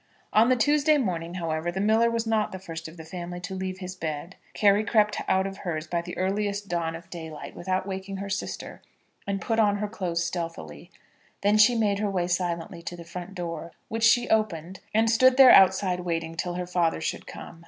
[0.33, 3.53] On the Tuesday morning, however, the miller was not the first of the family to
[3.53, 4.35] leave his bed.
[4.55, 8.81] Carry crept out of hers by the earliest dawn of daylight, without waking her sister,
[9.27, 10.89] and put on her clothes stealthily.
[11.43, 15.37] Then she made her way silently to the front door, which she opened, and stood
[15.37, 17.59] there outside waiting till her father should come.